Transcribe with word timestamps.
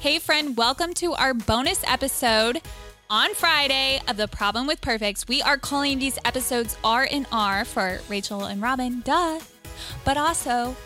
Hey, 0.00 0.20
friend, 0.20 0.56
welcome 0.56 0.94
to 0.94 1.14
our 1.14 1.34
bonus 1.34 1.82
episode 1.84 2.62
on 3.10 3.34
Friday 3.34 4.00
of 4.06 4.16
The 4.16 4.28
Problem 4.28 4.68
with 4.68 4.80
Perfects. 4.80 5.26
We 5.26 5.42
are 5.42 5.58
calling 5.58 5.98
these 5.98 6.20
episodes 6.24 6.78
R 6.84 7.08
and 7.10 7.26
R 7.32 7.64
for 7.64 7.98
Rachel 8.08 8.44
and 8.44 8.62
Robin, 8.62 9.00
duh, 9.00 9.40
but 10.04 10.16
also 10.16 10.76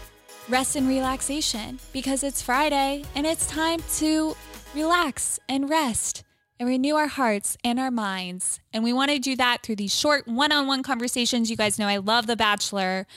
rest 0.49 0.77
and 0.77 0.89
relaxation 0.89 1.79
because 1.93 2.25
it's 2.25 2.41
Friday 2.41 3.05
and 3.15 3.27
it's 3.27 3.47
time 3.47 3.81
to 3.97 4.35
relax 4.75 5.39
and 5.47 5.69
rest 5.69 6.25
and 6.63 6.69
renew 6.69 6.95
our 6.95 7.09
hearts 7.09 7.59
and 7.65 7.81
our 7.81 7.91
minds. 7.91 8.61
And 8.73 8.85
we 8.85 8.93
want 8.93 9.11
to 9.11 9.19
do 9.19 9.35
that 9.35 9.65
through 9.65 9.75
these 9.75 9.93
short 9.93 10.29
one 10.29 10.53
on 10.53 10.69
one 10.69 10.85
conversations. 10.85 11.51
You 11.51 11.57
guys 11.57 11.77
know 11.77 11.89
I 11.89 11.97
love 11.97 12.29
The 12.29 12.37
Bachelor. 12.37 13.09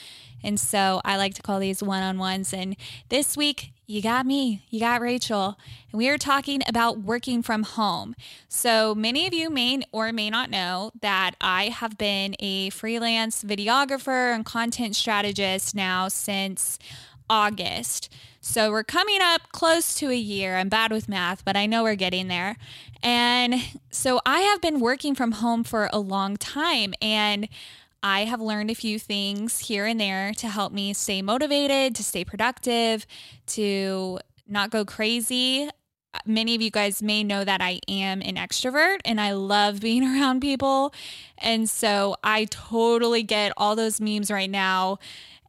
And 0.44 0.60
so 0.60 1.00
I 1.06 1.18
like 1.18 1.36
to 1.36 1.44
call 1.44 1.60
these 1.60 1.84
one 1.84 2.02
on 2.02 2.18
ones. 2.18 2.56
And 2.56 2.76
this 3.10 3.38
week, 3.38 3.72
you 3.86 4.02
got 4.02 4.26
me, 4.26 4.64
you 4.72 4.80
got 4.80 5.00
Rachel, 5.00 5.60
and 5.92 6.00
we 6.00 6.10
are 6.10 6.18
talking 6.18 6.64
about 6.68 7.02
working 7.02 7.44
from 7.44 7.62
home. 7.62 8.16
So 8.50 8.96
many 8.96 9.28
of 9.28 9.34
you 9.36 9.52
may 9.52 9.84
or 9.92 10.12
may 10.12 10.32
not 10.32 10.50
know 10.50 10.90
that 11.02 11.36
I 11.40 11.66
have 11.66 12.00
been 12.00 12.36
a 12.40 12.72
freelance 12.72 13.44
videographer 13.44 14.34
and 14.34 14.44
content 14.44 14.96
strategist 14.96 15.76
now 15.76 16.08
since 16.08 16.80
August. 17.30 18.12
So 18.42 18.70
we're 18.70 18.84
coming 18.84 19.20
up 19.22 19.52
close 19.52 19.96
to 19.96 20.10
a 20.10 20.16
year. 20.16 20.58
I'm 20.58 20.70
bad 20.70 20.92
with 20.92 21.10
math, 21.10 21.44
but 21.44 21.58
I 21.58 21.66
know 21.66 21.84
we're 21.84 21.96
getting 21.96 22.28
there. 22.28 22.58
And 23.02 23.56
so 23.90 24.22
I 24.26 24.42
have 24.42 24.62
been 24.62 24.80
working 24.80 25.16
from 25.16 25.34
home 25.34 25.64
for 25.64 25.90
a 25.92 26.00
long 26.00 26.38
time. 26.38 26.94
And 27.02 27.50
I 28.04 28.26
have 28.26 28.40
learned 28.40 28.70
a 28.70 28.76
few 28.76 29.00
things 29.00 29.62
here 29.62 29.88
and 29.88 30.00
there 30.00 30.32
to 30.36 30.48
help 30.48 30.72
me 30.72 30.94
stay 30.94 31.24
motivated, 31.24 31.96
to 31.96 32.04
stay 32.04 32.24
productive, 32.24 33.08
to 33.48 34.20
not 34.48 34.70
go 34.70 34.86
crazy. 34.86 35.70
Many 36.24 36.54
of 36.54 36.62
you 36.62 36.70
guys 36.70 37.02
may 37.02 37.24
know 37.24 37.44
that 37.44 37.62
I 37.62 37.80
am 37.88 38.22
an 38.22 38.36
extrovert 38.36 39.00
and 39.06 39.20
I 39.20 39.32
love 39.32 39.82
being 39.82 40.04
around 40.16 40.42
people. 40.42 40.94
And 41.40 41.68
so 41.68 42.16
I 42.24 42.46
totally 42.46 43.24
get 43.24 43.54
all 43.58 43.76
those 43.76 44.00
memes 44.00 44.30
right 44.30 44.52
now 44.52 45.00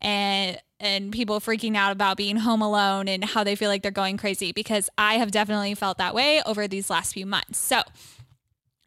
and 0.01 0.59
and 0.79 1.13
people 1.13 1.41
freaking 1.41 1.77
out 1.77 1.93
about 1.93 2.17
being 2.17 2.37
home 2.37 2.63
alone 2.63 3.09
and 3.09 3.25
how 3.25 3.45
they 3.45 3.55
feel 3.55 3.71
like 3.71 3.83
they're 3.83 3.91
going 3.91 4.17
crazy 4.17 4.53
because 4.53 4.89
I 4.99 5.15
have 5.15 5.31
definitely 5.31 5.75
felt 5.75 5.99
that 5.99 6.15
way 6.15 6.43
over 6.45 6.69
these 6.69 6.91
last 6.91 7.15
few 7.15 7.27
months. 7.27 7.59
So, 7.59 7.83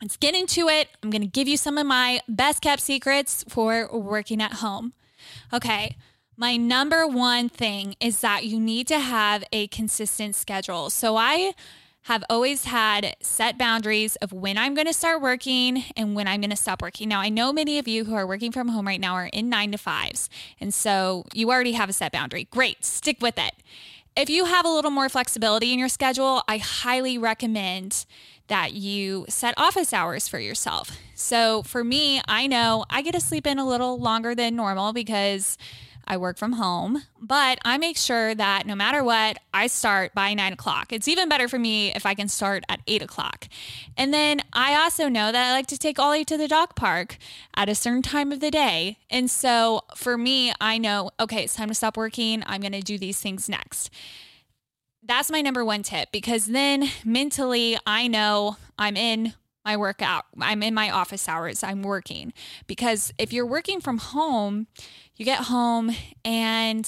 let's 0.02 0.18
get 0.18 0.36
into 0.36 0.68
it. 0.70 0.90
I'm 1.04 1.10
going 1.10 1.22
to 1.22 1.28
give 1.28 1.48
you 1.48 1.58
some 1.58 1.78
of 1.78 1.86
my 1.86 2.22
best 2.28 2.62
kept 2.62 2.82
secrets 2.82 3.44
for 3.50 3.90
working 3.92 4.42
at 4.42 4.54
home. 4.54 4.94
Okay. 5.54 5.98
My 6.38 6.56
number 6.56 7.06
one 7.06 7.50
thing 7.50 7.96
is 8.00 8.22
that 8.22 8.46
you 8.46 8.62
need 8.62 8.88
to 8.88 9.00
have 9.00 9.44
a 9.52 9.68
consistent 9.68 10.36
schedule. 10.36 10.90
So 10.90 11.18
I 11.18 11.54
have 12.04 12.24
always 12.30 12.66
had 12.66 13.16
set 13.22 13.58
boundaries 13.58 14.16
of 14.18 14.32
when 14.32 14.58
I'm 14.58 14.74
going 14.74 14.88
to 14.88 14.94
start 14.94 15.22
working 15.22 15.84
and 15.96 16.16
when 16.16 16.28
I'm 16.28 16.42
going 16.42 16.50
to 16.50 16.56
stop 16.56 16.82
working. 16.82 17.10
Now, 17.10 17.20
I 17.20 17.30
know 17.30 17.52
many 17.54 17.78
of 17.78 17.88
you 17.88 18.06
who 18.06 18.16
are 18.16 18.26
working 18.26 18.52
from 18.52 18.70
home 18.70 18.88
right 18.88 19.00
now 19.00 19.14
are 19.14 19.28
in 19.28 19.50
nine 19.50 19.72
to 19.74 19.78
fives. 19.78 20.30
And 20.60 20.74
so 20.74 21.26
you 21.34 21.50
already 21.52 21.74
have 21.74 21.90
a 21.90 21.94
set 21.94 22.12
boundary. 22.12 22.46
Great, 22.46 22.84
stick 22.84 23.18
with 23.22 23.38
it. 23.38 23.54
If 24.16 24.30
you 24.30 24.46
have 24.46 24.66
a 24.66 24.70
little 24.70 24.92
more 24.92 25.08
flexibility 25.08 25.72
in 25.72 25.80
your 25.80 25.90
schedule, 25.90 26.44
I 26.48 26.58
highly 26.58 27.18
recommend 27.18 28.06
that 28.48 28.74
you 28.74 29.26
set 29.30 29.54
office 29.58 29.94
hours 29.94 30.28
for 30.28 30.40
yourself. 30.40 30.98
So 31.14 31.64
for 31.64 31.84
me, 31.84 32.22
I 32.28 32.48
know 32.48 32.86
I 32.90 33.02
get 33.02 33.14
to 33.14 33.22
sleep 33.22 33.46
in 33.46 33.60
a 33.60 33.68
little 33.68 34.00
longer 34.00 34.34
than 34.34 34.56
normal 34.56 34.92
because 34.92 35.58
I 36.10 36.18
work 36.18 36.38
from 36.38 36.54
home, 36.54 37.04
but 37.22 37.60
I 37.64 37.78
make 37.78 37.96
sure 37.96 38.34
that 38.34 38.66
no 38.66 38.74
matter 38.74 39.04
what, 39.04 39.38
I 39.54 39.68
start 39.68 40.16
by 40.16 40.34
nine 40.34 40.54
o'clock. 40.54 40.92
It's 40.92 41.08
even 41.08 41.30
better 41.30 41.48
for 41.48 41.60
me 41.60 41.94
if 41.94 42.06
I 42.06 42.16
can 42.16 42.28
start 42.28 42.64
at 42.68 42.82
eight 42.88 43.04
o'clock. 43.04 43.48
And 43.96 44.12
then 44.14 44.42
I 44.52 44.76
also 44.76 45.08
know 45.08 45.32
that 45.32 45.50
I 45.50 45.54
like 45.54 45.68
to 45.68 45.78
take 45.78 46.00
Ollie 46.00 46.26
to 46.26 46.38
the 46.38 46.48
dog 46.48 46.76
park 46.76 47.18
at 47.54 47.70
a 47.70 47.76
certain 47.76 48.02
time 48.02 48.32
of 48.32 48.40
the 48.40 48.52
day. 48.52 48.98
And 49.10 49.30
so 49.30 49.82
for 49.96 50.18
me, 50.18 50.52
I 50.60 50.80
know, 50.80 51.12
okay, 51.20 51.44
it's 51.44 51.56
time 51.56 51.70
to 51.70 51.76
stop 51.76 51.96
working. 51.96 52.44
I'm 52.48 52.62
going 52.62 52.72
to 52.74 52.82
do 52.82 52.98
these 52.98 53.22
things 53.22 53.48
next 53.48 53.92
that's 55.02 55.32
my 55.32 55.42
number 55.42 55.66
one 55.66 55.82
tip 55.82 56.12
because 56.12 56.46
then 56.46 56.88
mentally 57.04 57.78
I 57.88 58.08
know 58.08 58.58
I'm 58.78 58.96
in 58.96 59.34
my 59.66 59.78
workout. 59.78 60.26
I'm 60.40 60.64
in 60.64 60.74
my 60.74 60.90
office 60.90 61.28
hours. 61.28 61.64
I'm 61.64 61.82
working. 61.82 62.34
Because 62.68 63.14
if 63.18 63.34
you're 63.34 63.46
working 63.46 63.82
from 63.82 63.98
home, 63.98 64.68
you 65.16 65.26
get 65.26 65.46
home 65.46 65.92
and 66.24 66.86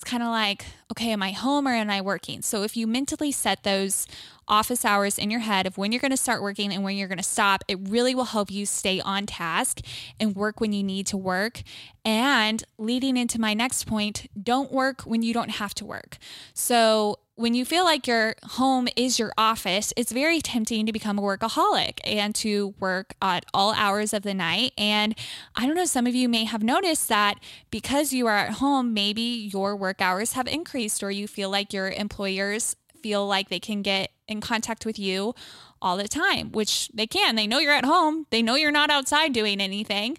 it's 0.00 0.10
kind 0.10 0.22
of 0.22 0.30
like, 0.30 0.64
okay, 0.90 1.10
am 1.10 1.22
I 1.22 1.32
home 1.32 1.68
or 1.68 1.72
am 1.72 1.90
I 1.90 2.00
working? 2.00 2.40
So 2.42 2.62
if 2.62 2.76
you 2.76 2.86
mentally 2.86 3.30
set 3.32 3.64
those 3.64 4.06
office 4.50 4.84
hours 4.84 5.16
in 5.16 5.30
your 5.30 5.40
head 5.40 5.66
of 5.66 5.78
when 5.78 5.92
you're 5.92 6.00
going 6.00 6.10
to 6.10 6.16
start 6.16 6.42
working 6.42 6.72
and 6.72 6.84
when 6.84 6.96
you're 6.96 7.08
going 7.08 7.18
to 7.18 7.24
stop, 7.24 7.64
it 7.68 7.78
really 7.88 8.14
will 8.14 8.24
help 8.24 8.50
you 8.50 8.66
stay 8.66 9.00
on 9.00 9.24
task 9.24 9.80
and 10.18 10.36
work 10.36 10.60
when 10.60 10.72
you 10.72 10.82
need 10.82 11.06
to 11.06 11.16
work. 11.16 11.62
And 12.04 12.62
leading 12.76 13.16
into 13.16 13.40
my 13.40 13.54
next 13.54 13.84
point, 13.84 14.26
don't 14.42 14.72
work 14.72 15.02
when 15.02 15.22
you 15.22 15.32
don't 15.32 15.50
have 15.50 15.74
to 15.74 15.84
work. 15.84 16.18
So 16.52 17.20
when 17.40 17.54
you 17.54 17.64
feel 17.64 17.84
like 17.84 18.06
your 18.06 18.34
home 18.42 18.86
is 18.96 19.18
your 19.18 19.32
office, 19.38 19.94
it's 19.96 20.12
very 20.12 20.42
tempting 20.42 20.84
to 20.84 20.92
become 20.92 21.18
a 21.18 21.22
workaholic 21.22 21.98
and 22.04 22.34
to 22.34 22.74
work 22.78 23.14
at 23.22 23.46
all 23.54 23.72
hours 23.72 24.12
of 24.12 24.24
the 24.24 24.34
night. 24.34 24.72
And 24.76 25.16
I 25.56 25.66
don't 25.66 25.74
know, 25.74 25.86
some 25.86 26.06
of 26.06 26.14
you 26.14 26.28
may 26.28 26.44
have 26.44 26.62
noticed 26.62 27.08
that 27.08 27.38
because 27.70 28.12
you 28.12 28.26
are 28.26 28.36
at 28.36 28.52
home, 28.54 28.92
maybe 28.92 29.22
your 29.22 29.74
work 29.74 30.02
hours 30.02 30.34
have 30.34 30.48
increased, 30.48 31.02
or 31.02 31.10
you 31.10 31.26
feel 31.26 31.48
like 31.48 31.72
your 31.72 31.88
employers 31.88 32.76
feel 33.02 33.26
like 33.26 33.48
they 33.48 33.60
can 33.60 33.82
get 33.82 34.10
in 34.28 34.40
contact 34.40 34.86
with 34.86 34.98
you 34.98 35.34
all 35.82 35.96
the 35.96 36.08
time, 36.08 36.52
which 36.52 36.88
they 36.92 37.06
can. 37.06 37.36
They 37.36 37.46
know 37.46 37.58
you're 37.58 37.72
at 37.72 37.84
home, 37.84 38.26
they 38.30 38.42
know 38.42 38.54
you're 38.54 38.70
not 38.70 38.90
outside 38.90 39.32
doing 39.32 39.60
anything. 39.60 40.18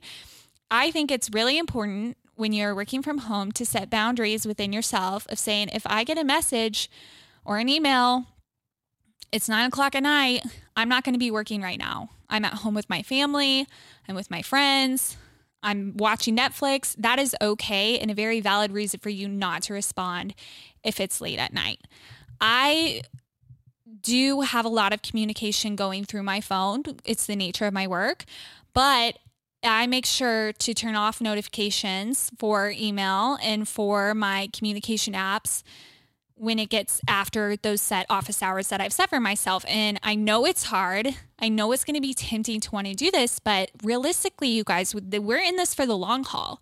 I 0.69 0.91
think 0.91 1.12
it's 1.12 1.30
really 1.31 1.58
important 1.58 2.18
when 2.36 2.53
you're 2.53 2.74
working 2.74 3.02
from 3.02 3.20
home 3.20 3.52
to 3.52 3.66
set 3.66 3.90
boundaries 3.90 4.47
within 4.47 4.74
yourself 4.74 5.28
of 5.30 5.38
saying, 5.38 5.70
if 5.74 5.86
I 5.86 6.03
get 6.03 6.18
a 6.18 6.24
message 6.24 6.90
or 7.46 7.58
an 7.58 7.70
email, 7.70 8.25
it's 9.31 9.47
nine 9.47 9.68
o'clock 9.68 9.96
at 9.96 10.03
night, 10.03 10.44
I'm 10.75 10.90
not 10.90 11.03
going 11.03 11.14
to 11.14 11.20
be 11.20 11.31
working 11.31 11.62
right 11.62 11.78
now. 11.78 12.09
I'm 12.30 12.46
at 12.46 12.56
home 12.56 12.74
with 12.74 12.90
my 12.90 13.03
family, 13.03 13.68
I'm 14.08 14.16
with 14.16 14.31
my 14.31 14.41
friends, 14.41 15.18
I'm 15.64 15.96
watching 15.97 16.36
Netflix. 16.36 16.96
That 16.97 17.20
is 17.20 17.36
okay 17.41 18.00
and 18.00 18.09
a 18.09 18.16
very 18.16 18.41
valid 18.41 18.72
reason 18.72 19.00
for 19.00 19.09
you 19.09 19.28
not 19.28 19.62
to 19.64 19.74
respond 19.74 20.34
if 20.84 21.00
it's 21.00 21.22
late 21.22 21.38
at 21.38 21.53
night. 21.53 21.81
I 22.41 23.03
do 24.02 24.41
have 24.41 24.66
a 24.66 24.69
lot 24.69 24.94
of 24.94 25.03
communication 25.03 25.75
going 25.75 26.06
through 26.06 26.24
my 26.24 26.41
phone. 26.41 26.84
It's 27.06 27.28
the 27.28 27.35
nature 27.35 27.68
of 27.68 27.74
my 27.74 27.88
work, 27.88 28.25
but 28.74 29.19
I 29.63 29.85
make 29.85 30.07
sure 30.07 30.53
to 30.53 30.74
turn 30.74 30.96
off 30.96 31.22
notifications 31.22 32.31
for 32.40 32.72
email 32.72 33.38
and 33.44 33.68
for 33.68 34.16
my 34.16 34.50
communication 34.52 35.13
apps 35.13 35.62
when 36.34 36.57
it 36.57 36.69
gets 36.69 37.00
after 37.07 37.56
those 37.56 37.79
set 37.79 38.07
office 38.09 38.41
hours 38.41 38.69
that 38.69 38.81
I've 38.81 38.91
set 38.91 39.12
for 39.12 39.19
myself. 39.19 39.63
And 39.68 40.00
I 40.02 40.16
know 40.16 40.44
it's 40.47 40.63
hard. 40.63 41.09
I 41.38 41.50
know 41.50 41.72
it's 41.72 41.84
going 41.84 41.94
to 41.94 42.02
be 42.02 42.16
tempting 42.16 42.59
to 42.62 42.72
want 42.72 42.88
to 42.88 42.96
do 42.96 43.12
this, 43.12 43.38
but 43.38 43.69
realistically, 43.84 44.47
you 44.47 44.63
guys, 44.63 44.96
we're 44.96 45.38
in 45.38 45.58
this 45.58 45.75
for 45.75 45.85
the 45.85 45.96
long 45.96 46.23
haul. 46.23 46.59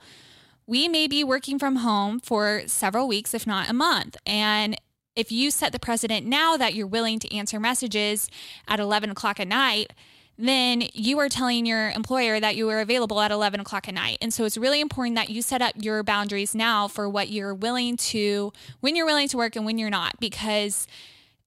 We 0.68 0.90
may 0.90 1.08
be 1.08 1.24
working 1.24 1.58
from 1.58 1.78
home 1.78 2.20
for 2.20 2.64
several 2.66 3.08
weeks, 3.08 3.34
if 3.34 3.48
not 3.48 3.70
a 3.70 3.74
month. 3.74 4.18
And 4.26 4.76
if 5.20 5.34
you 5.34 5.52
set 5.52 5.74
the 5.74 5.80
precedent 5.80 6.26
now 6.26 6.56
that 6.56 6.74
you're 6.74 6.88
willing 6.88 7.20
to 7.20 7.36
answer 7.36 7.60
messages 7.60 8.30
at 8.70 8.80
11 8.80 9.10
o'clock 9.10 9.38
at 9.42 9.50
night, 9.50 9.92
then 10.38 10.84
you 10.94 11.20
are 11.20 11.28
telling 11.28 11.66
your 11.66 11.90
employer 11.90 12.40
that 12.40 12.56
you 12.56 12.70
are 12.70 12.80
available 12.80 13.20
at 13.20 13.30
11 13.30 13.60
o'clock 13.60 13.90
at 13.90 13.94
night. 13.94 14.18
And 14.22 14.34
so 14.34 14.46
it's 14.46 14.58
really 14.58 14.80
important 14.80 15.18
that 15.18 15.30
you 15.30 15.42
set 15.42 15.62
up 15.62 15.74
your 15.76 16.02
boundaries 16.04 16.56
now 16.56 16.88
for 16.88 17.10
what 17.10 17.28
you're 17.28 17.54
willing 17.54 17.98
to, 17.98 18.54
when 18.80 18.96
you're 18.96 19.06
willing 19.06 19.28
to 19.28 19.36
work 19.36 19.58
and 19.58 19.66
when 19.66 19.78
you're 19.78 19.90
not, 19.90 20.18
because 20.22 20.88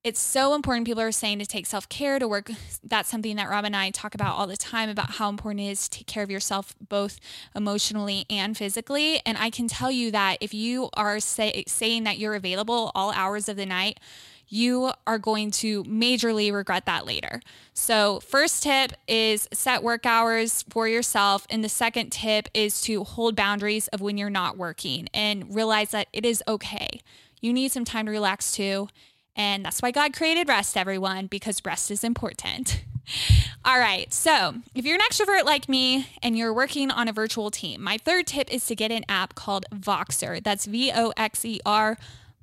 it's 0.04 0.20
so 0.20 0.54
important. 0.54 0.86
People 0.86 1.02
are 1.02 1.12
saying 1.12 1.38
to 1.38 1.46
take 1.46 1.66
self 1.66 1.88
care, 1.88 2.18
to 2.18 2.26
work. 2.26 2.50
That's 2.82 3.08
something 3.08 3.36
that 3.36 3.48
Rob 3.48 3.64
and 3.64 3.76
I 3.76 3.90
talk 3.90 4.14
about 4.14 4.36
all 4.36 4.46
the 4.46 4.56
time 4.56 4.88
about 4.88 5.12
how 5.12 5.28
important 5.28 5.60
it 5.60 5.70
is 5.70 5.88
to 5.88 5.98
take 5.98 6.06
care 6.06 6.24
of 6.24 6.30
yourself, 6.30 6.74
both 6.88 7.20
emotionally 7.54 8.26
and 8.28 8.56
physically. 8.56 9.20
And 9.24 9.38
I 9.38 9.50
can 9.50 9.68
tell 9.68 9.90
you 9.90 10.10
that 10.10 10.38
if 10.40 10.52
you 10.52 10.90
are 10.94 11.20
say, 11.20 11.64
saying 11.68 12.02
that 12.04 12.18
you're 12.18 12.34
available 12.34 12.90
all 12.94 13.12
hours 13.12 13.48
of 13.48 13.56
the 13.56 13.66
night, 13.66 14.00
you 14.48 14.92
are 15.06 15.18
going 15.18 15.50
to 15.50 15.84
majorly 15.84 16.52
regret 16.52 16.84
that 16.86 17.06
later. 17.06 17.40
So, 17.72 18.20
first 18.20 18.64
tip 18.64 18.92
is 19.06 19.48
set 19.52 19.84
work 19.84 20.04
hours 20.04 20.64
for 20.68 20.88
yourself. 20.88 21.46
And 21.48 21.62
the 21.62 21.68
second 21.68 22.10
tip 22.10 22.48
is 22.52 22.80
to 22.82 23.04
hold 23.04 23.36
boundaries 23.36 23.86
of 23.88 24.00
when 24.00 24.18
you're 24.18 24.30
not 24.30 24.58
working 24.58 25.08
and 25.14 25.54
realize 25.54 25.92
that 25.92 26.08
it 26.12 26.26
is 26.26 26.42
okay. 26.48 27.00
You 27.40 27.52
need 27.52 27.72
some 27.72 27.84
time 27.84 28.06
to 28.06 28.12
relax 28.12 28.52
too. 28.52 28.88
And 29.34 29.64
that's 29.64 29.80
why 29.80 29.90
God 29.90 30.12
created 30.12 30.48
rest, 30.48 30.76
everyone, 30.76 31.26
because 31.26 31.64
rest 31.64 31.90
is 31.90 32.04
important. 32.04 32.84
All 33.64 33.78
right. 33.78 34.12
So, 34.12 34.54
if 34.74 34.84
you're 34.84 34.96
an 34.96 35.00
extrovert 35.00 35.44
like 35.44 35.68
me 35.68 36.06
and 36.22 36.36
you're 36.36 36.52
working 36.52 36.90
on 36.90 37.08
a 37.08 37.12
virtual 37.12 37.50
team, 37.50 37.82
my 37.82 37.98
third 37.98 38.26
tip 38.26 38.52
is 38.52 38.66
to 38.66 38.76
get 38.76 38.92
an 38.92 39.04
app 39.08 39.34
called 39.34 39.66
Voxer. 39.74 40.42
That's 40.42 40.66
V 40.66 40.92
O 40.94 41.12
X 41.16 41.44
E 41.44 41.60
R 41.64 41.96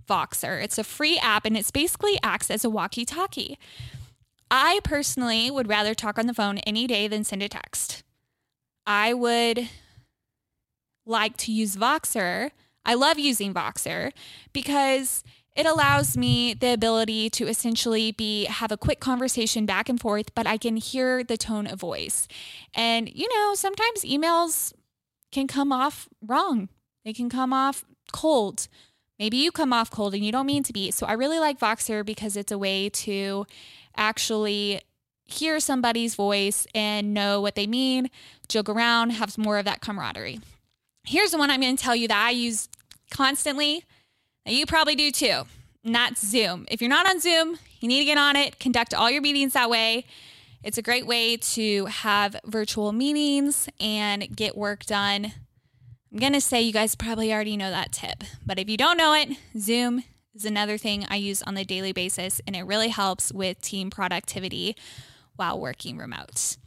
Voxer. 0.07 0.62
It's 0.62 0.77
a 0.77 0.83
free 0.83 1.18
app 1.19 1.45
and 1.45 1.56
it's 1.56 1.71
basically 1.71 2.18
acts 2.24 2.50
as 2.50 2.65
a 2.65 2.69
walkie 2.69 3.06
talkie. 3.06 3.57
I 4.51 4.80
personally 4.83 5.51
would 5.51 5.68
rather 5.68 5.94
talk 5.94 6.18
on 6.18 6.25
the 6.25 6.33
phone 6.33 6.57
any 6.59 6.88
day 6.88 7.07
than 7.07 7.24
send 7.24 7.44
a 7.44 7.50
text. 7.50 8.03
I 8.85 9.13
would 9.13 9.69
like 11.06 11.38
to 11.38 11.51
use 11.51 11.75
Voxer. 11.75 12.51
I 12.85 12.95
love 12.95 13.19
using 13.19 13.53
Voxer 13.53 14.12
because 14.51 15.24
it 15.59 15.65
allows 15.65 16.15
me 16.15 16.53
the 16.53 16.71
ability 16.71 17.29
to 17.31 17.45
essentially 17.45 18.13
be 18.13 18.45
have 18.45 18.71
a 18.71 18.77
quick 18.77 19.01
conversation 19.01 19.65
back 19.65 19.89
and 19.89 20.00
forth, 20.00 20.33
but 20.33 20.47
I 20.47 20.56
can 20.56 20.77
hear 20.77 21.21
the 21.21 21.35
tone 21.35 21.67
of 21.67 21.81
voice. 21.81 22.29
And 22.73 23.13
you 23.13 23.27
know, 23.27 23.56
sometimes 23.56 24.03
emails 24.03 24.71
can 25.33 25.47
come 25.47 25.73
off 25.73 26.07
wrong. 26.25 26.69
They 27.03 27.11
can 27.11 27.29
come 27.29 27.51
off 27.51 27.83
cold. 28.13 28.69
Maybe 29.19 29.35
you 29.35 29.51
come 29.51 29.73
off 29.73 29.91
cold 29.91 30.13
and 30.13 30.25
you 30.25 30.31
don't 30.31 30.45
mean 30.45 30.63
to 30.63 30.71
be. 30.71 30.91
So 30.91 31.06
I 31.06 31.11
really 31.11 31.39
like 31.39 31.59
Voxer 31.59 32.06
because 32.06 32.38
it's 32.38 32.53
a 32.53 32.57
way 32.57 32.88
to 32.89 33.45
actually 33.97 34.79
hear 35.25 35.59
somebody's 35.59 36.15
voice 36.15 36.67
and 36.73 37.13
know 37.13 37.41
what 37.41 37.56
they 37.56 37.67
mean, 37.67 38.09
joke 38.47 38.69
around, 38.69 39.09
have 39.09 39.38
more 39.38 39.57
of 39.57 39.65
that 39.65 39.81
camaraderie. 39.81 40.39
Here's 41.03 41.31
the 41.31 41.38
one 41.38 41.51
I'm 41.51 41.59
going 41.59 41.75
to 41.75 41.83
tell 41.83 41.97
you 41.97 42.07
that 42.07 42.27
I 42.27 42.29
use 42.29 42.69
constantly 43.11 43.83
you 44.45 44.65
probably 44.65 44.95
do 44.95 45.12
too. 45.12 45.44
And 45.83 45.95
that's 45.95 46.25
Zoom. 46.25 46.65
If 46.69 46.81
you're 46.81 46.89
not 46.89 47.09
on 47.09 47.19
Zoom, 47.19 47.57
you 47.80 47.88
need 47.88 48.00
to 48.00 48.06
get 48.06 48.18
on 48.18 48.36
it, 48.36 48.59
conduct 48.59 48.94
all 48.94 49.09
your 49.09 49.21
meetings 49.21 49.53
that 49.53 49.69
way. 49.69 50.06
It's 50.63 50.77
a 50.77 50.81
great 50.81 51.07
way 51.07 51.38
to 51.38 51.86
have 51.86 52.36
virtual 52.45 52.91
meetings 52.91 53.69
and 53.80 54.36
get 54.36 54.57
work 54.57 54.86
done. 54.86 55.33
I'm 56.12 56.19
going 56.19 56.33
to 56.33 56.41
say 56.41 56.62
you 56.62 56.74
guys 56.74 56.95
probably 56.95 57.31
already 57.31 57.56
know 57.56 57.69
that 57.69 57.91
tip, 57.91 58.24
but 58.45 58.59
if 58.59 58.68
you 58.68 58.75
don't 58.77 58.97
know 58.97 59.13
it, 59.13 59.30
Zoom 59.57 60.03
is 60.36 60.44
another 60.44 60.77
thing 60.77 61.06
I 61.07 61.15
use 61.15 61.42
on 61.44 61.56
a 61.56 61.63
daily 61.63 61.94
basis, 61.94 62.42
and 62.45 62.56
it 62.56 62.63
really 62.63 62.89
helps 62.89 63.31
with 63.31 63.62
team 63.62 63.89
productivity 63.89 64.75
while 65.35 65.59
working 65.59 65.97
remote. 65.97 66.57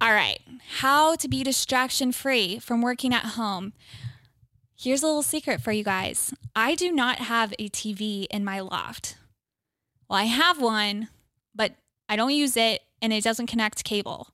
All 0.00 0.12
right, 0.12 0.40
how 0.80 1.14
to 1.16 1.28
be 1.28 1.42
distraction 1.42 2.12
free 2.12 2.58
from 2.58 2.82
working 2.82 3.14
at 3.14 3.24
home. 3.24 3.72
Here's 4.84 5.02
a 5.02 5.06
little 5.06 5.22
secret 5.22 5.62
for 5.62 5.72
you 5.72 5.82
guys 5.82 6.34
I 6.54 6.74
do 6.74 6.92
not 6.92 7.16
have 7.16 7.54
a 7.58 7.70
TV 7.70 8.26
in 8.30 8.44
my 8.44 8.60
loft. 8.60 9.16
Well, 10.10 10.18
I 10.18 10.24
have 10.24 10.60
one, 10.60 11.08
but 11.54 11.72
I 12.06 12.16
don't 12.16 12.34
use 12.34 12.54
it 12.54 12.82
and 13.00 13.10
it 13.10 13.24
doesn't 13.24 13.46
connect 13.46 13.82
cable. 13.84 14.28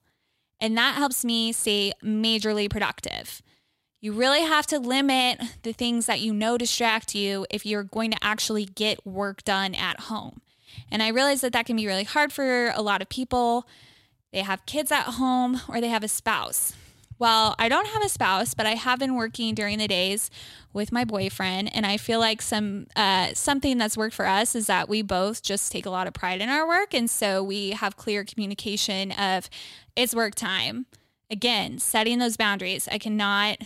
And 0.59 0.77
that 0.77 0.95
helps 0.95 1.23
me 1.23 1.53
stay 1.53 1.93
majorly 2.03 2.69
productive. 2.69 3.41
You 4.01 4.11
really 4.11 4.41
have 4.41 4.67
to 4.67 4.79
limit 4.79 5.39
the 5.63 5.71
things 5.71 6.05
that 6.07 6.19
you 6.19 6.33
know 6.33 6.57
distract 6.57 7.15
you 7.15 7.45
if 7.49 7.65
you're 7.65 7.83
going 7.83 8.11
to 8.11 8.17
actually 8.21 8.65
get 8.65 9.07
work 9.07 9.45
done 9.45 9.73
at 9.73 10.01
home. 10.01 10.41
And 10.91 11.01
I 11.01 11.07
realize 11.07 11.39
that 11.39 11.53
that 11.53 11.65
can 11.65 11.77
be 11.77 11.87
really 11.87 12.03
hard 12.03 12.33
for 12.33 12.73
a 12.75 12.81
lot 12.81 13.01
of 13.01 13.07
people. 13.07 13.65
They 14.33 14.41
have 14.41 14.65
kids 14.65 14.91
at 14.91 15.03
home 15.03 15.61
or 15.69 15.79
they 15.79 15.87
have 15.87 16.03
a 16.03 16.09
spouse. 16.09 16.73
Well, 17.21 17.53
I 17.59 17.69
don't 17.69 17.85
have 17.85 18.03
a 18.03 18.09
spouse, 18.09 18.55
but 18.55 18.65
I 18.65 18.73
have 18.73 18.97
been 18.97 19.13
working 19.13 19.53
during 19.53 19.77
the 19.77 19.87
days 19.87 20.31
with 20.73 20.91
my 20.91 21.03
boyfriend, 21.03 21.69
and 21.75 21.85
I 21.85 21.97
feel 21.97 22.19
like 22.19 22.41
some 22.41 22.87
uh, 22.95 23.35
something 23.35 23.77
that's 23.77 23.95
worked 23.95 24.15
for 24.15 24.25
us 24.25 24.55
is 24.55 24.65
that 24.65 24.89
we 24.89 25.03
both 25.03 25.43
just 25.43 25.71
take 25.71 25.85
a 25.85 25.91
lot 25.91 26.07
of 26.07 26.15
pride 26.15 26.41
in 26.41 26.49
our 26.49 26.67
work, 26.67 26.95
and 26.95 27.07
so 27.07 27.43
we 27.43 27.73
have 27.73 27.95
clear 27.95 28.23
communication 28.23 29.11
of 29.11 29.51
it's 29.95 30.15
work 30.15 30.33
time. 30.33 30.87
Again, 31.29 31.77
setting 31.77 32.17
those 32.17 32.37
boundaries. 32.37 32.89
I 32.91 32.97
cannot 32.97 33.59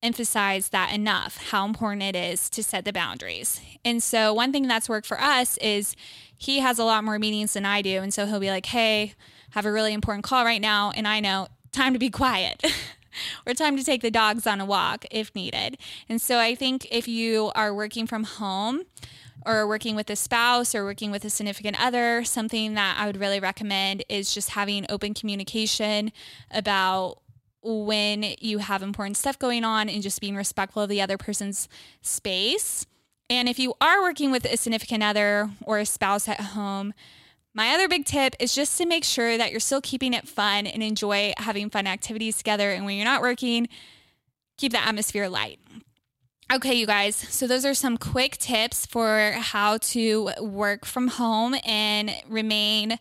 emphasize 0.00 0.68
that 0.68 0.94
enough 0.94 1.48
how 1.50 1.66
important 1.66 2.04
it 2.04 2.14
is 2.14 2.48
to 2.50 2.62
set 2.62 2.84
the 2.84 2.92
boundaries. 2.92 3.60
And 3.84 4.00
so, 4.00 4.32
one 4.32 4.52
thing 4.52 4.68
that's 4.68 4.88
worked 4.88 5.08
for 5.08 5.20
us 5.20 5.56
is 5.56 5.96
he 6.36 6.60
has 6.60 6.78
a 6.78 6.84
lot 6.84 7.02
more 7.02 7.18
meetings 7.18 7.54
than 7.54 7.66
I 7.66 7.82
do. 7.82 8.02
And 8.02 8.14
so, 8.14 8.24
he'll 8.24 8.38
be 8.38 8.50
like, 8.50 8.66
Hey, 8.66 9.14
have 9.50 9.66
a 9.66 9.72
really 9.72 9.92
important 9.92 10.22
call 10.22 10.44
right 10.44 10.60
now. 10.60 10.92
And 10.92 11.08
I 11.08 11.18
know 11.18 11.48
time 11.76 11.92
to 11.92 11.98
be 11.98 12.10
quiet. 12.10 12.64
or 13.46 13.54
time 13.54 13.76
to 13.76 13.84
take 13.84 14.02
the 14.02 14.10
dogs 14.10 14.46
on 14.46 14.60
a 14.60 14.64
walk 14.64 15.04
if 15.10 15.34
needed. 15.34 15.78
And 16.08 16.20
so 16.20 16.38
I 16.38 16.54
think 16.54 16.86
if 16.90 17.08
you 17.08 17.50
are 17.54 17.74
working 17.74 18.06
from 18.06 18.24
home 18.24 18.82
or 19.44 19.66
working 19.66 19.94
with 19.94 20.10
a 20.10 20.16
spouse 20.16 20.74
or 20.74 20.84
working 20.84 21.10
with 21.10 21.24
a 21.24 21.30
significant 21.30 21.82
other, 21.82 22.24
something 22.24 22.74
that 22.74 22.96
I 22.98 23.06
would 23.06 23.18
really 23.18 23.40
recommend 23.40 24.04
is 24.08 24.34
just 24.34 24.50
having 24.50 24.86
open 24.88 25.14
communication 25.14 26.12
about 26.50 27.20
when 27.62 28.24
you 28.40 28.58
have 28.58 28.82
important 28.82 29.16
stuff 29.16 29.38
going 29.38 29.64
on 29.64 29.88
and 29.88 30.02
just 30.02 30.20
being 30.20 30.36
respectful 30.36 30.82
of 30.82 30.88
the 30.88 31.00
other 31.00 31.16
person's 31.16 31.68
space. 32.00 32.86
And 33.28 33.48
if 33.48 33.58
you 33.58 33.74
are 33.80 34.02
working 34.02 34.30
with 34.30 34.44
a 34.44 34.56
significant 34.56 35.02
other 35.02 35.50
or 35.62 35.78
a 35.78 35.86
spouse 35.86 36.28
at 36.28 36.40
home, 36.40 36.94
my 37.56 37.70
other 37.70 37.88
big 37.88 38.04
tip 38.04 38.36
is 38.38 38.54
just 38.54 38.76
to 38.76 38.84
make 38.84 39.02
sure 39.02 39.38
that 39.38 39.50
you're 39.50 39.60
still 39.60 39.80
keeping 39.80 40.12
it 40.12 40.28
fun 40.28 40.66
and 40.66 40.82
enjoy 40.82 41.32
having 41.38 41.70
fun 41.70 41.86
activities 41.86 42.36
together. 42.36 42.70
And 42.70 42.84
when 42.84 42.96
you're 42.96 43.06
not 43.06 43.22
working, 43.22 43.66
keep 44.58 44.72
the 44.72 44.86
atmosphere 44.86 45.26
light. 45.26 45.58
Okay, 46.52 46.74
you 46.74 46.86
guys, 46.86 47.16
so 47.16 47.46
those 47.46 47.64
are 47.64 47.72
some 47.72 47.96
quick 47.96 48.36
tips 48.36 48.84
for 48.84 49.32
how 49.38 49.78
to 49.78 50.30
work 50.38 50.84
from 50.84 51.08
home 51.08 51.56
and 51.64 52.14
remain 52.28 52.98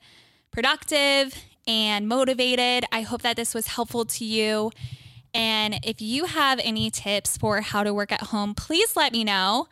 productive 0.51 1.35
and 1.67 2.07
motivated. 2.07 2.85
I 2.93 3.01
hope 3.01 3.23
that 3.23 3.35
this 3.35 3.53
was 3.53 3.67
helpful 3.67 4.05
to 4.05 4.23
you. 4.23 4.71
And 5.33 5.81
if 5.83 6.01
you 6.01 6.25
have 6.25 6.61
any 6.63 6.89
tips 6.89 7.37
for 7.37 7.59
how 7.59 7.83
to 7.83 7.93
work 7.93 8.13
at 8.13 8.21
home, 8.21 8.55
please 8.55 8.95
let 8.95 9.11
me 9.11 9.25
know. 9.25 9.67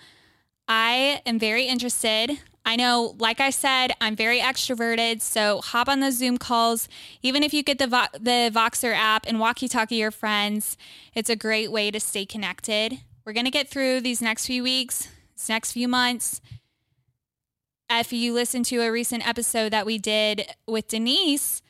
I 0.68 1.22
am 1.26 1.40
very 1.40 1.68
interested. 1.68 2.38
I 2.66 2.78
know, 2.78 3.16
like 3.20 3.42
I 3.42 3.50
said, 3.50 3.92
I'm 4.00 4.16
very 4.16 4.40
extroverted, 4.40 5.22
so 5.22 5.60
hop 5.60 5.90
on 5.90 6.00
those 6.00 6.18
Zoom 6.18 6.38
calls. 6.38 6.88
Even 7.22 7.44
if 7.44 7.54
you 7.54 7.62
get 7.62 7.78
the 7.78 7.88
Vo- 7.88 8.08
the 8.14 8.52
Voxer 8.54 8.94
app 8.96 9.26
and 9.28 9.40
walkie-talkie 9.40 9.98
your 9.98 10.12
friends, 10.12 10.78
it's 11.14 11.30
a 11.30 11.36
great 11.36 11.72
way 11.72 11.92
to 11.92 12.00
stay 12.00 12.26
connected. 12.26 13.00
We're 13.26 13.34
gonna 13.34 13.52
get 13.52 13.68
through 13.68 14.02
these 14.02 14.22
next 14.22 14.46
few 14.46 14.64
weeks, 14.64 15.10
these 15.36 15.50
next 15.50 15.74
few 15.74 15.90
months. 15.90 16.40
If 17.90 18.14
you 18.14 18.34
listen 18.34 18.64
to 18.64 18.82
a 18.82 18.92
recent 18.92 19.28
episode 19.28 19.74
that 19.74 19.86
we 19.86 19.98
did 19.98 20.48
with 20.66 20.88
Denise, 20.88 21.62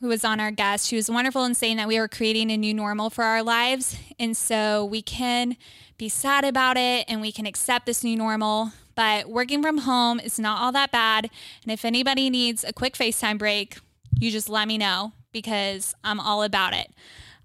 who 0.00 0.08
was 0.08 0.22
on 0.22 0.38
our 0.38 0.50
guest, 0.50 0.86
she 0.86 0.96
was 0.96 1.10
wonderful 1.10 1.44
in 1.44 1.54
saying 1.54 1.78
that 1.78 1.88
we 1.88 1.98
were 1.98 2.08
creating 2.08 2.50
a 2.50 2.56
new 2.56 2.74
normal 2.74 3.08
for 3.10 3.24
our 3.24 3.42
lives, 3.42 3.96
and 4.20 4.36
so 4.36 4.84
we 4.84 5.00
can 5.00 5.56
be 5.96 6.08
sad 6.08 6.44
about 6.44 6.76
it 6.76 7.06
and 7.08 7.20
we 7.20 7.32
can 7.32 7.46
accept 7.46 7.86
this 7.86 8.04
new 8.04 8.16
normal 8.16 8.72
but 8.98 9.28
working 9.28 9.62
from 9.62 9.78
home 9.78 10.18
is 10.18 10.40
not 10.40 10.60
all 10.60 10.72
that 10.72 10.90
bad. 10.90 11.30
And 11.62 11.70
if 11.70 11.84
anybody 11.84 12.28
needs 12.30 12.64
a 12.64 12.72
quick 12.72 12.94
FaceTime 12.94 13.38
break, 13.38 13.78
you 14.18 14.32
just 14.32 14.48
let 14.48 14.66
me 14.66 14.76
know 14.76 15.12
because 15.30 15.94
I'm 16.02 16.18
all 16.18 16.42
about 16.42 16.74
it. 16.74 16.90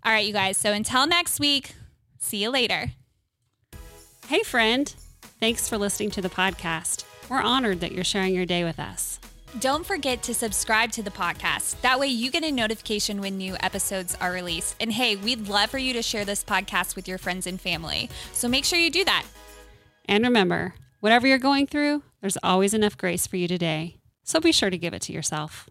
All 0.04 0.12
right, 0.12 0.25
you 0.25 0.34
guys. 0.34 0.58
So 0.58 0.74
until 0.74 1.06
next 1.06 1.39
week, 1.39 1.75
see 2.18 2.38
you 2.38 2.50
later. 2.50 2.94
Hey, 4.25 4.42
friend. 4.42 4.96
Thanks 5.39 5.70
for 5.70 5.78
listening 5.78 6.10
to 6.12 6.24
the 6.24 6.30
podcast. 6.30 7.06
We're 7.30 7.44
honored 7.44 7.82
that 7.82 7.92
you're 7.92 8.04
sharing 8.04 8.34
your 8.34 8.48
day 8.48 8.63
with 8.63 8.80
us. 8.80 9.20
Don't 9.60 9.86
forget 9.86 10.24
to 10.24 10.34
subscribe 10.34 10.92
to 10.94 11.04
the 11.04 11.12
podcast. 11.12 11.80
That 11.82 12.00
way, 12.00 12.08
you 12.08 12.32
get 12.32 12.44
a 12.44 12.51
notification 12.51 13.22
when 13.22 13.38
new 13.38 13.56
episodes 13.60 14.18
are 14.20 14.32
released. 14.32 14.75
And 14.80 14.92
hey, 14.92 15.18
we'd 15.18 15.48
love 15.48 15.70
for 15.70 15.78
you 15.78 15.94
to 15.94 16.01
share 16.01 16.25
this 16.25 16.44
podcast 16.44 16.96
with 16.96 17.08
your 17.08 17.20
friends 17.20 17.46
and 17.46 17.62
family. 17.62 18.10
So 18.32 18.48
make 18.48 18.66
sure 18.66 18.80
you 18.80 18.89
do 18.89 19.06
that. 19.06 19.24
And 20.06 20.24
remember, 20.24 20.74
Whatever 21.04 21.28
you're 21.28 21.38
going 21.38 21.68
through, 21.68 22.02
there's 22.22 22.38
always 22.44 22.74
enough 22.74 22.98
grace 22.98 23.28
for 23.28 23.36
you 23.36 23.46
today. 23.46 23.98
So 24.24 24.40
be 24.40 24.54
sure 24.54 24.70
to 24.70 24.78
give 24.78 24.94
it 24.94 25.02
to 25.02 25.12
yourself. 25.12 25.68